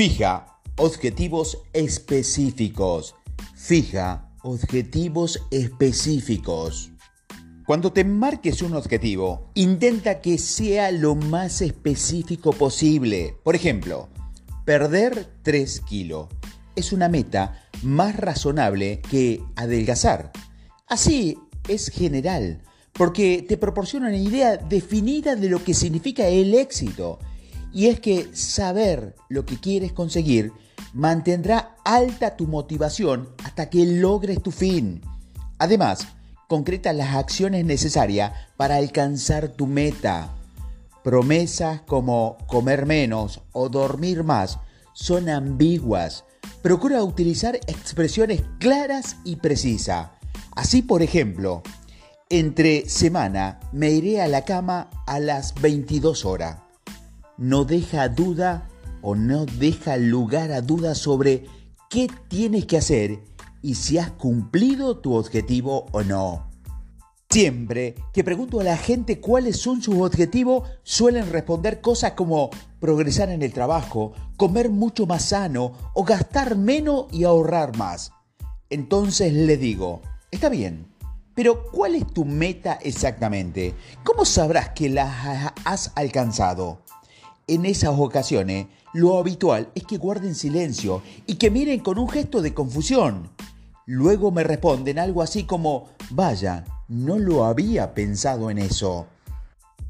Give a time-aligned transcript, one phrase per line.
[0.00, 0.46] Fija
[0.78, 3.14] objetivos específicos.
[3.54, 6.90] Fija objetivos específicos.
[7.66, 13.36] Cuando te marques un objetivo, intenta que sea lo más específico posible.
[13.44, 14.08] Por ejemplo,
[14.64, 16.28] perder 3 kilos
[16.76, 20.32] es una meta más razonable que adelgazar.
[20.86, 21.36] Así
[21.68, 22.62] es general,
[22.94, 27.18] porque te proporciona una idea definida de lo que significa el éxito.
[27.72, 30.52] Y es que saber lo que quieres conseguir
[30.92, 35.02] mantendrá alta tu motivación hasta que logres tu fin.
[35.58, 36.06] Además,
[36.48, 40.30] concreta las acciones necesarias para alcanzar tu meta.
[41.04, 44.58] Promesas como comer menos o dormir más
[44.92, 46.24] son ambiguas.
[46.62, 50.08] Procura utilizar expresiones claras y precisas.
[50.56, 51.62] Así, por ejemplo,
[52.28, 56.58] entre semana me iré a la cama a las 22 horas.
[57.40, 58.68] No deja duda
[59.00, 61.46] o no deja lugar a dudas sobre
[61.88, 63.18] qué tienes que hacer
[63.62, 66.50] y si has cumplido tu objetivo o no.
[67.30, 73.30] Siempre que pregunto a la gente cuáles son sus objetivos, suelen responder cosas como progresar
[73.30, 78.12] en el trabajo, comer mucho más sano o gastar menos y ahorrar más.
[78.68, 80.88] Entonces le digo, está bien,
[81.34, 83.72] pero ¿cuál es tu meta exactamente?
[84.04, 86.82] ¿Cómo sabrás que la has alcanzado?
[87.50, 92.42] En esas ocasiones, lo habitual es que guarden silencio y que miren con un gesto
[92.42, 93.28] de confusión.
[93.86, 99.08] Luego me responden algo así como, vaya, no lo había pensado en eso.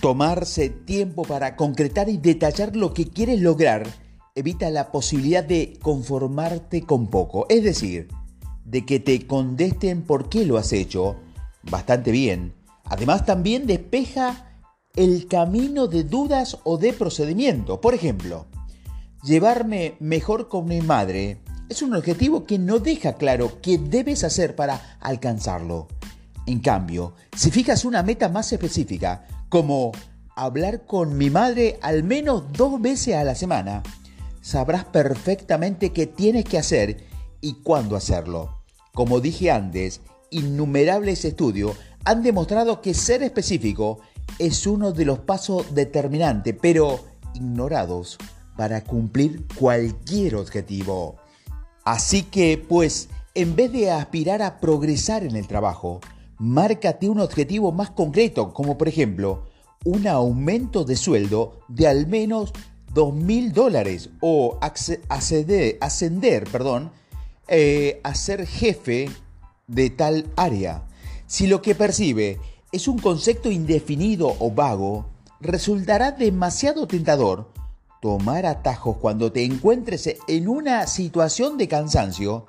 [0.00, 3.86] Tomarse tiempo para concretar y detallar lo que quieres lograr
[4.34, 8.08] evita la posibilidad de conformarte con poco, es decir,
[8.64, 11.16] de que te contesten por qué lo has hecho
[11.64, 12.54] bastante bien.
[12.84, 14.51] Además también despeja
[14.94, 17.80] el camino de dudas o de procedimiento.
[17.80, 18.46] Por ejemplo,
[19.22, 21.38] llevarme mejor con mi madre
[21.68, 25.88] es un objetivo que no deja claro qué debes hacer para alcanzarlo.
[26.46, 29.92] En cambio, si fijas una meta más específica, como
[30.36, 33.82] hablar con mi madre al menos dos veces a la semana,
[34.42, 37.06] sabrás perfectamente qué tienes que hacer
[37.40, 38.62] y cuándo hacerlo.
[38.92, 44.00] Como dije antes, innumerables estudios han demostrado que ser específico
[44.38, 47.00] es uno de los pasos determinantes, pero
[47.34, 48.18] ignorados
[48.56, 51.16] para cumplir cualquier objetivo.
[51.84, 56.00] Así que, pues, en vez de aspirar a progresar en el trabajo,
[56.38, 59.46] márcate un objetivo más concreto, como por ejemplo
[59.84, 62.52] un aumento de sueldo de al menos
[62.92, 64.58] dos mil dólares o
[65.08, 66.92] ascender, ascender perdón,
[67.48, 69.08] eh, a ser jefe
[69.66, 70.84] de tal área.
[71.26, 72.38] Si lo que percibe
[72.72, 75.06] es un concepto indefinido o vago,
[75.40, 77.52] resultará demasiado tentador
[78.00, 82.46] tomar atajos cuando te encuentres en una situación de cansancio,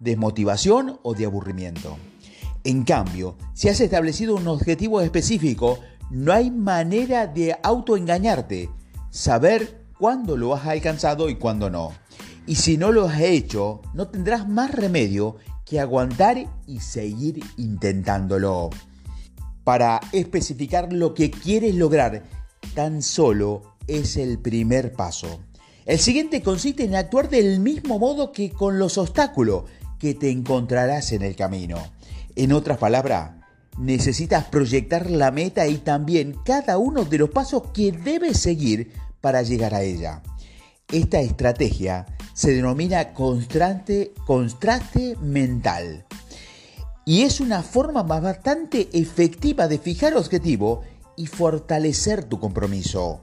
[0.00, 1.98] desmotivación o de aburrimiento.
[2.64, 5.78] En cambio, si has establecido un objetivo específico,
[6.10, 8.70] no hay manera de autoengañarte,
[9.10, 11.92] saber cuándo lo has alcanzado y cuándo no.
[12.46, 18.70] Y si no lo has hecho, no tendrás más remedio que aguantar y seguir intentándolo.
[19.66, 22.22] Para especificar lo que quieres lograr,
[22.76, 25.40] tan solo es el primer paso.
[25.84, 29.64] El siguiente consiste en actuar del mismo modo que con los obstáculos
[29.98, 31.78] que te encontrarás en el camino.
[32.36, 33.44] En otras palabras,
[33.76, 39.42] necesitas proyectar la meta y también cada uno de los pasos que debes seguir para
[39.42, 40.22] llegar a ella.
[40.92, 46.06] Esta estrategia se denomina contraste, contraste mental
[47.08, 50.82] y es una forma bastante efectiva de fijar objetivo
[51.16, 53.20] y fortalecer tu compromiso.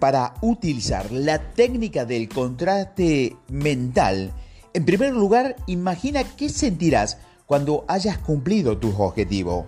[0.00, 4.32] Para utilizar la técnica del contraste mental,
[4.74, 9.66] en primer lugar, imagina qué sentirás cuando hayas cumplido tus objetivos.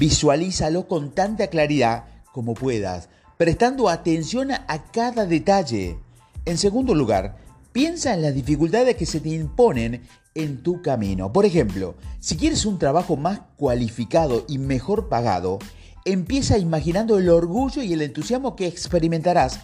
[0.00, 5.98] Visualízalo con tanta claridad como puedas, prestando atención a cada detalle.
[6.46, 7.36] En segundo lugar,
[7.72, 10.00] piensa en las dificultades que se te imponen
[10.34, 11.32] en tu camino.
[11.32, 15.58] Por ejemplo, si quieres un trabajo más cualificado y mejor pagado,
[16.04, 19.60] empieza imaginando el orgullo y el entusiasmo que experimentarás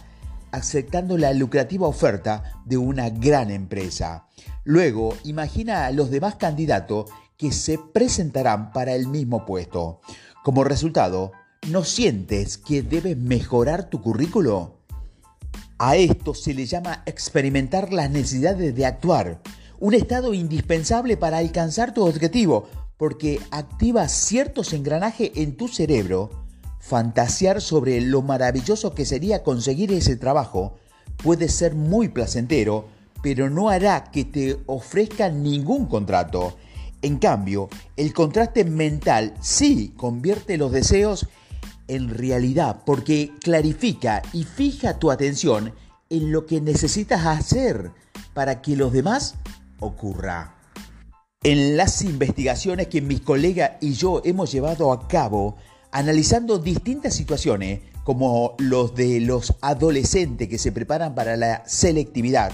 [0.51, 4.27] aceptando la lucrativa oferta de una gran empresa.
[4.63, 10.01] Luego, imagina a los demás candidatos que se presentarán para el mismo puesto.
[10.43, 11.31] Como resultado,
[11.69, 14.77] ¿no sientes que debes mejorar tu currículo?
[15.79, 19.41] A esto se le llama experimentar las necesidades de actuar,
[19.81, 22.67] un estado indispensable para alcanzar tu objetivo,
[22.97, 26.29] porque activa ciertos engranajes en tu cerebro,
[26.79, 30.75] fantasear sobre lo maravilloso que sería conseguir ese trabajo,
[31.17, 32.85] puede ser muy placentero,
[33.23, 36.55] pero no hará que te ofrezcan ningún contrato.
[37.01, 37.67] En cambio,
[37.97, 41.27] el contraste mental sí convierte los deseos
[41.87, 45.73] en realidad porque clarifica y fija tu atención
[46.11, 47.91] en lo que necesitas hacer
[48.35, 49.35] para que los demás
[49.81, 50.55] ocurra.
[51.43, 55.57] En las investigaciones que mis colegas y yo hemos llevado a cabo,
[55.91, 62.51] analizando distintas situaciones, como los de los adolescentes que se preparan para la selectividad,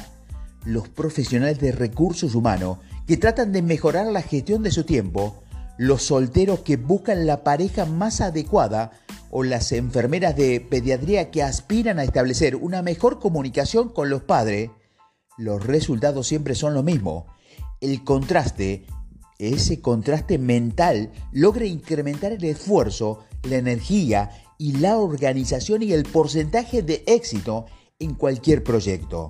[0.65, 5.43] los profesionales de recursos humanos que tratan de mejorar la gestión de su tiempo,
[5.77, 8.91] los solteros que buscan la pareja más adecuada
[9.29, 14.71] o las enfermeras de pediatría que aspiran a establecer una mejor comunicación con los padres,
[15.37, 17.25] los resultados siempre son los mismos.
[17.79, 18.85] El contraste,
[19.37, 26.81] ese contraste mental, logra incrementar el esfuerzo, la energía y la organización y el porcentaje
[26.81, 27.65] de éxito
[27.99, 29.29] en cualquier proyecto.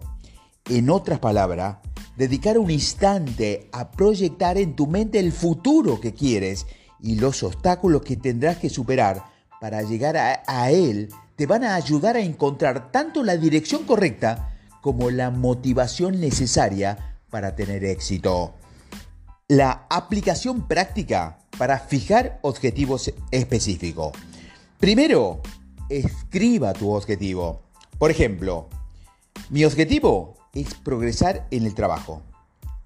[0.69, 1.77] En otras palabras,
[2.17, 6.65] dedicar un instante a proyectar en tu mente el futuro que quieres
[7.01, 9.23] y los obstáculos que tendrás que superar
[9.61, 15.09] para llegar a, él te van a ayudar a encontrar tanto la dirección correcta como
[15.09, 18.53] la motivación necesaria para tener éxito.
[19.47, 24.13] La aplicación práctica para fijar objetivos específicos.
[24.79, 25.41] Primero,
[25.89, 27.61] escriba tu objetivo.
[27.97, 28.69] Por ejemplo,
[29.49, 32.21] mi objetivo es progresar en el trabajo.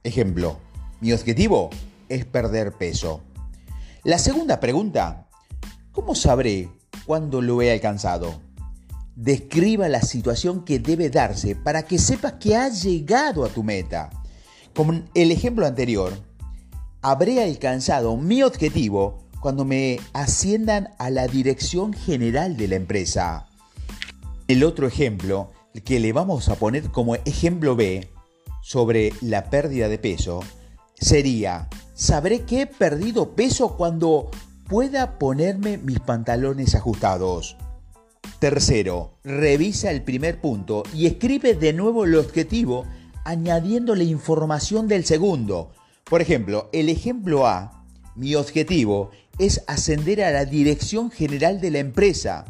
[0.03, 0.57] Ejemplo,
[0.99, 1.69] mi objetivo
[2.09, 3.21] es perder peso.
[4.03, 5.27] La segunda pregunta,
[5.91, 6.69] ¿cómo sabré
[7.05, 8.39] cuándo lo he alcanzado?
[9.15, 14.09] Describa la situación que debe darse para que sepas que has llegado a tu meta.
[14.73, 16.13] Como el ejemplo anterior,
[17.01, 23.47] habré alcanzado mi objetivo cuando me asciendan a la dirección general de la empresa.
[24.47, 25.51] El otro ejemplo
[25.83, 28.09] que le vamos a poner como ejemplo B
[28.61, 30.41] sobre la pérdida de peso
[30.95, 34.29] sería, sabré que he perdido peso cuando
[34.67, 37.57] pueda ponerme mis pantalones ajustados.
[38.41, 42.85] Tercero, revisa el primer punto y escribe de nuevo el objetivo
[43.23, 45.69] añadiendo la información del segundo.
[46.05, 47.85] Por ejemplo, el ejemplo A,
[48.15, 52.45] mi objetivo es ascender a la dirección general de la empresa.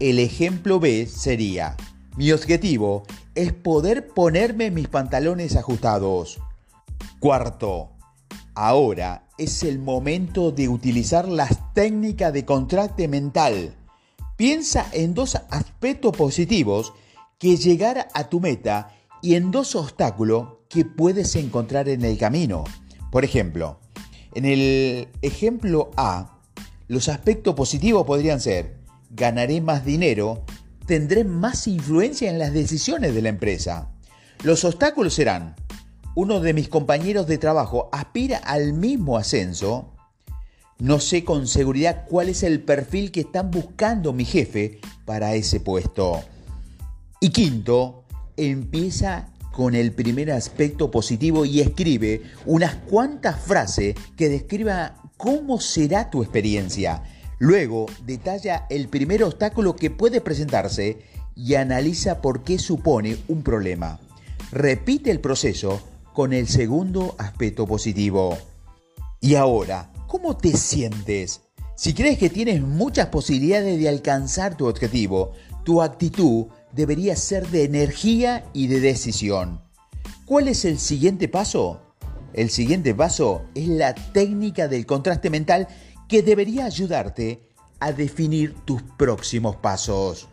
[0.00, 1.78] El ejemplo B sería,
[2.18, 3.04] mi objetivo
[3.34, 6.40] es poder ponerme mis pantalones ajustados.
[7.20, 7.88] Cuarto,
[8.54, 13.76] ahora es el momento de utilizar las técnicas de contraste mental.
[14.40, 16.94] Piensa en dos aspectos positivos
[17.38, 22.64] que llegar a tu meta y en dos obstáculos que puedes encontrar en el camino.
[23.12, 23.80] Por ejemplo,
[24.34, 26.38] en el ejemplo A,
[26.88, 28.78] los aspectos positivos podrían ser,
[29.10, 30.46] ganaré más dinero
[30.86, 33.90] tendré más influencia en las decisiones de la empresa.
[34.42, 35.54] Los obstáculos serán,
[36.14, 39.92] uno de mis compañeros de trabajo aspira al mismo ascenso,
[40.80, 45.60] no sé con seguridad cuál es el perfil que están buscando mi jefe para ese
[45.60, 46.22] puesto.
[47.20, 48.04] Y quinto,
[48.36, 56.10] empieza con el primer aspecto positivo y escribe unas cuantas frases que describan cómo será
[56.10, 57.02] tu experiencia
[57.40, 60.98] Luego, detalla el primer obstáculo que puede presentarse
[61.34, 63.98] y analiza por qué supone un problema.
[64.52, 65.80] Repite el proceso
[66.12, 68.36] con el segundo aspecto positivo.
[69.22, 71.42] Y ahora, ¿cómo te sientes?
[71.76, 77.62] Si crees que tienes muchas posibilidades de alcanzar tu objetivo, tu actitud debería ser de
[77.62, 79.62] energía y de decisión.
[80.26, 81.80] ¿Cuál es el siguiente paso?
[82.32, 85.68] El siguiente paso es la técnica del contraste mental
[86.08, 87.48] que debería ayudarte
[87.78, 90.28] a definir tus próximos pasos.